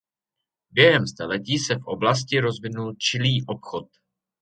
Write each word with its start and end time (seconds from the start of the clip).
Během 0.71 1.07
staletí 1.07 1.57
se 1.59 1.75
v 1.75 1.83
oblasti 1.85 2.39
rozvinul 2.39 2.93
čilý 2.99 3.45
obchod. 3.47 3.87